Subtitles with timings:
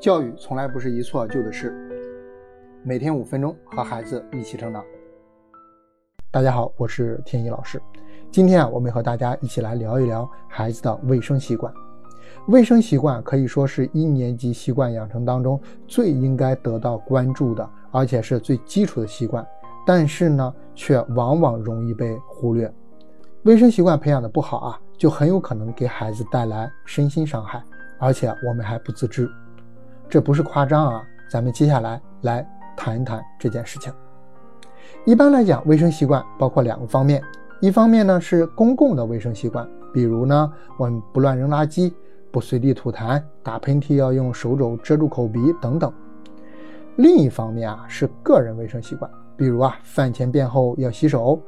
[0.00, 1.74] 教育从来不是一蹴而就的事，
[2.84, 4.80] 每天五分钟和孩子一起成长。
[6.30, 7.82] 大家好，我是天一老师。
[8.30, 11.74] 今天啊，我们和大家一起来聊一聊孩子的卫生习惯。
[12.46, 19.44] 卫生习惯可以说是一年级习惯养成当中最应该得到关注的，而且是最基础的习惯。
[19.84, 22.72] 但是呢，却往往容易被忽略。
[23.42, 27.60] 卫生习惯培养的不好啊，就很有可能给孩子带来身心伤害，
[27.98, 29.28] 而且我们还不自知。
[30.08, 33.92] 这不是夸张啊，咱们接下来来谈一谈这件事情。
[35.04, 37.22] 一般来讲，卫生习惯包括两个方面，
[37.60, 41.92] 一方面呢是公共的卫生习惯，比如呢我们不乱扔垃圾，
[42.30, 45.92] 不随地吐痰，打喷嚏要用手肘遮住口鼻等等。
[46.96, 51.38] 另一方面啊是个人卫生习惯，比如啊饭前便后要洗手，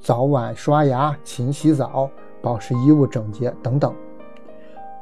[0.00, 2.10] 早晚刷牙，勤洗澡，
[2.42, 3.94] 保持衣物整洁等等。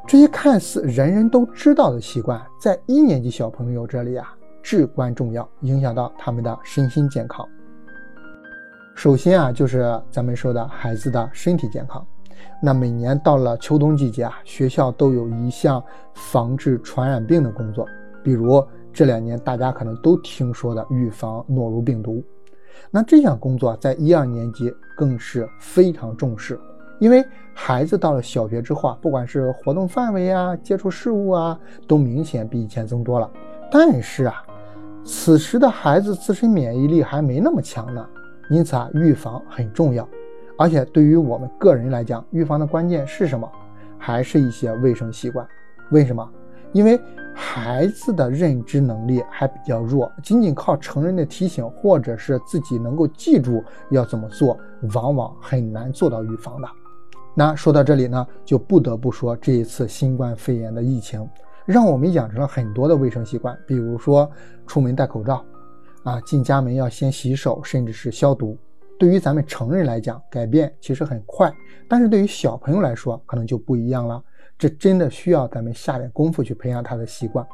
[0.07, 4.33] 这些看似人人都知道的习惯，在一年级小朋友这里啊，
[4.63, 7.45] 至关重要，影响到他们的身心健康。
[8.95, 12.07] 首先啊，就是咱们说的孩子的身体健康。
[12.63, 15.83] 那每年到了秋冬季节啊，学校都有一项
[16.13, 17.85] 防治传染病的工作，
[18.23, 22.23] 比如这两年大家可能都听说的预防诺如病毒。
[22.89, 26.57] 那这项工作在一二年级更是非常重视。
[26.99, 33.29] 因为孩子到了小学之后啊，不管是活动范围啊、接触事物啊，都明显比以前增多了。
[33.71, 34.43] 但是啊，
[35.03, 38.05] 此时的孩子自身免疫力还没那么强呢，
[38.49, 40.07] 因此啊，预防很重要。
[40.57, 43.47] 而且对于我们个人来讲，预防的关键是什么？
[43.99, 45.47] 还是一些卫生习惯。
[45.91, 46.27] 为什么？
[46.73, 46.99] 因为
[47.33, 54.57] 孩子的认知能力还比较弱，仅仅靠成人的提醒或者是自己能够记住要怎么做，
[54.93, 56.67] 往往很难做到预防的。
[57.39, 61.23] 那说到这里呢，就不得不说这一次新冠肺炎的疫情，
[61.67, 64.27] 让我们养成了很多的卫生习惯，比如说
[64.65, 65.45] 出门戴口罩，
[66.01, 68.57] 啊，进家门要先洗手，甚至是消毒。
[68.97, 71.53] 对于咱们成人来讲，改变其实很快，
[71.87, 74.19] 但是对于小朋友来说，可能就不一样了。
[74.57, 77.45] 这真的需要咱们下点功夫去培养他的习惯。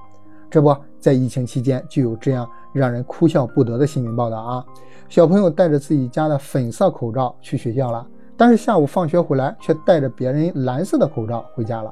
[0.49, 4.65] 这不在疫情期间就有这样让人哭笑不得的新闻报道啊，
[5.09, 8.07] 小朋友戴着自己家的粉色口罩去学校了。
[8.35, 11.91] 但是下午放学回来，却戴着别人蓝色的口罩回家了。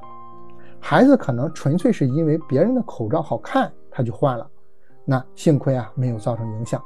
[0.79, 4.47] 孩子可能纯粹是因为别人的口罩好看，他就换了。
[5.05, 6.81] 那幸亏啊，没有造成影响。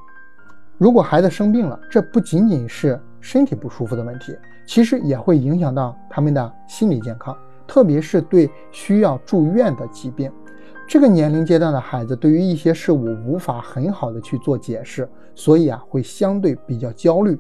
[0.78, 7.36] 如果孩子生病了，这不仅仅是身体不舒服的问题，其实也会影响到他们的心理健康，
[7.66, 10.30] 特别是对需要住院的疾病。
[10.88, 17.40] 这个年龄阶段的孩子，对于一些事物无法很好的去做解释，所以啊，会相对比较焦虑。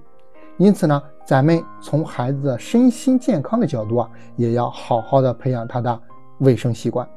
[0.57, 6.01] 因此呢，咱们从孩子的身心健康的角度啊，也要好好的培养他的
[6.39, 7.07] 卫生习惯。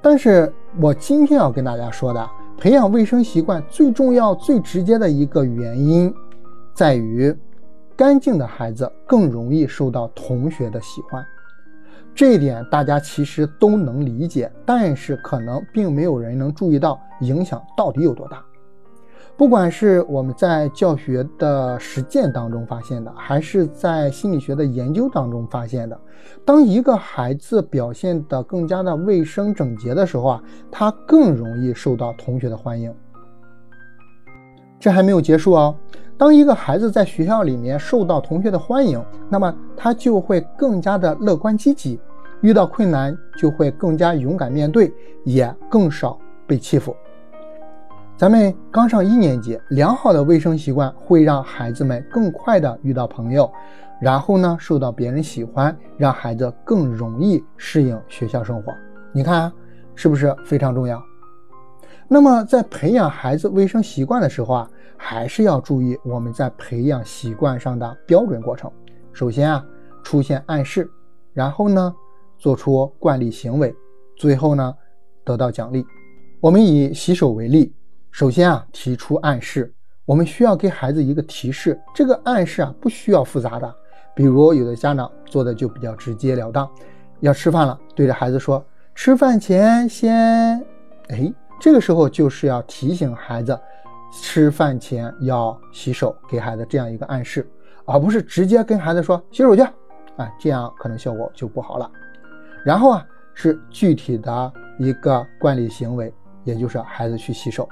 [0.00, 6.14] 但是我今天要跟大家说的，培养卫生习惯最重要、最直接的一个原因，
[6.74, 7.34] 在于
[7.96, 11.24] 干净的孩子更容易受到同学的喜欢。
[12.14, 18.44] 这一点大家其实都能理解，但是可能并没有人能注意到影响到底有多大。
[19.38, 25.96] 不管是我们在教学的实践当中发现的，还是在心理学的研究当中发现的，
[26.44, 32.92] 当一个孩子表现得更加的卫生整洁的时候啊，他更容易受到同学的欢迎。
[34.80, 35.72] 这还没有结束哦，
[36.16, 39.00] 当一个孩子在学校里面受到同学的欢迎，
[39.30, 42.00] 那么他就会更加的乐观积极，
[42.40, 46.92] 遇到困难就会更加勇敢面对，也更少被欺负。
[48.18, 53.48] 咱们刚上一年级，良好的卫生习惯会让孩子们更快的遇到朋友，
[54.00, 58.74] 然后呢受到别人喜欢，让孩子更容易适应学校生活。
[59.12, 59.52] 你看
[59.94, 61.00] 是不是非常重要？
[62.08, 68.68] 那么在培养孩子卫生习惯的时候啊，还是要注意我们在培养习惯上的标准过程。
[69.12, 69.64] 首先啊，
[70.02, 70.90] 出现暗示，
[71.32, 71.94] 然后呢
[72.36, 73.72] 做出惯例行为，
[74.16, 74.74] 最后呢
[75.24, 75.86] 得到奖励。
[76.40, 77.72] 我们以洗手为例。
[78.18, 79.72] 首先啊，提出暗示，
[80.04, 81.80] 我们需要给孩子一个提示。
[81.94, 83.74] 这个暗示啊，不需要复杂的，
[84.12, 86.68] 比如有的家长做的就比较直截了当，
[87.20, 88.60] 要吃饭了，对着孩子说
[88.92, 90.58] ：“吃饭前先……”
[91.10, 93.56] 哎，这个时候就是要提醒孩子，
[94.10, 97.48] 吃饭前要洗手，给孩子这样一个暗示，
[97.84, 101.88] 而不是直接跟孩子说洗手去，啊，这样可能效果就不好了。
[102.64, 106.12] 然后啊，是具体的一个惯例行为，
[106.42, 107.68] 也就是孩子去洗手。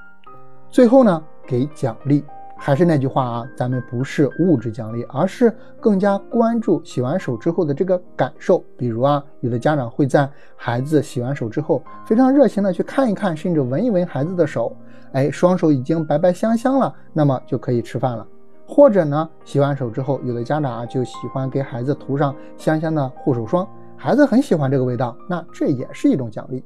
[0.77, 2.23] 最后呢，给奖励，
[2.55, 5.51] 还是那句话啊，咱们不是物质奖励，而是
[5.81, 8.63] 更加关注洗完手之后的这个感受。
[8.77, 14.77] 比如啊，有的家长会在孩子洗完手之后，非常热情的去看一看，甚至闻一闻孩子的手，
[15.13, 18.29] 哎，双手已经白白香香了，那么就可以吃饭了。
[18.67, 26.63] 或者呢，洗完手之后，有的家长啊就喜欢给孩子涂上香香的护手霜，孩子很喜欢这个味道，那这也是一种奖励。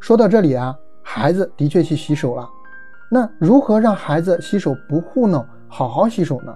[0.00, 2.48] 说到这里啊，孩子的确去洗手了。
[3.10, 6.54] 那如何让孩子洗手不糊弄，好好洗手呢？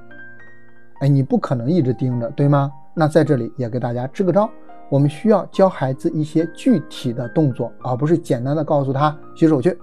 [1.00, 2.70] 哎，你不可能一直盯着，对吗？
[2.94, 4.50] 那在这里也给大家支个招，
[4.90, 9.78] 我们需要教孩子一些具体的动作，而不是简单的告诉他洗手去。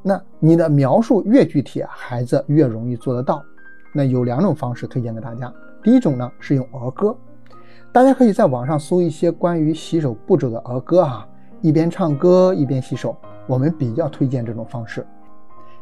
[0.00, 3.42] 那你的描述越具体，孩子越容易做得到。
[3.92, 5.52] 那有两种方式推荐给大家，
[5.82, 7.14] 第一种呢是用儿歌，
[7.90, 11.26] 大家可以在网上搜一些关于洗手步骤的儿歌啊，
[11.60, 13.16] 一边唱歌一边洗手，
[13.48, 15.04] 我们比较推荐这种方式。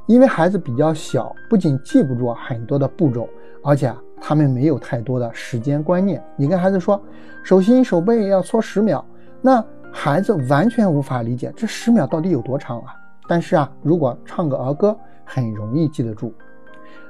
[0.08, 3.28] 因为孩子比较小，不仅记不住很多的步骤，
[3.62, 6.20] 而且啊，他们没有太多的时间观念。
[6.34, 6.98] 你跟孩子说
[7.44, 9.04] 手心手背要搓十秒，
[9.42, 9.62] 那
[9.92, 12.94] 孩子完全无法理解这十秒到底有多长啊。
[13.28, 14.96] 但是啊，如果唱个儿歌，
[15.26, 16.32] 很容易记得住。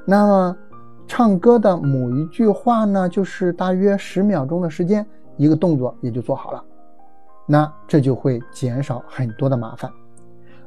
[0.05, 0.57] 那么，
[1.07, 5.07] 唱歌的某一句话呢，就是大约十秒钟的时间，
[5.37, 6.65] 一个动作也就做好了。
[7.47, 9.89] 那这就会减少很多的麻烦。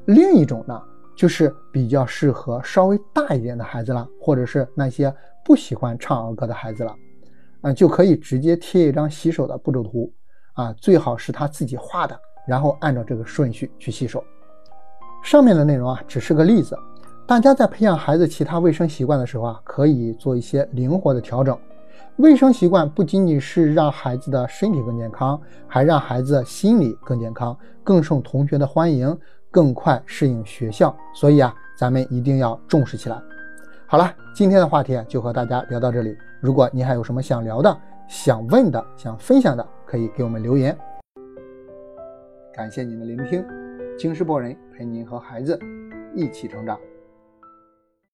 [0.06, 0.82] 另一种呢？
[1.16, 5.14] 就是比较适合稍微大一点的孩子了，或者是那些
[5.46, 6.96] 不喜欢唱儿歌的孩子了，
[7.62, 10.12] 啊，就可以直接贴一张洗手的步骤图，
[10.54, 14.24] 啊，最好是他自己画的，然后按照这个顺序去洗手。
[15.24, 16.76] 上面的内容啊，只是个例子，
[17.28, 21.58] 大家在培养孩子其他卫生习惯的时候啊，可以做一些灵活的调整。
[22.18, 29.18] 卫生习惯不仅仅是让孩子的身体更健康，还让孩子心理更健康，更受同学的欢迎。
[29.52, 33.22] 更快适应学校，所以啊，咱们一定要重视起来。
[33.86, 36.18] 好了，今天的话题就和大家聊到这里。
[36.40, 37.78] 如果您还有什么想聊的、
[38.08, 40.76] 想问的、想分享的，可以给我们留言。
[42.54, 43.46] 感谢您的聆听，
[43.98, 45.60] 京师博人陪您和孩子
[46.16, 46.80] 一起成长。